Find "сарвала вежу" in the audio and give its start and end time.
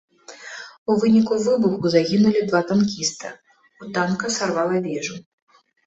4.41-5.15